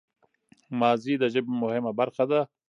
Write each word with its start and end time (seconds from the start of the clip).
ماضي 0.79 1.13
د 1.19 1.23
ژبي 1.33 1.51
مهمه 1.63 1.91
برخه 1.99 2.23
ده. 2.31 2.41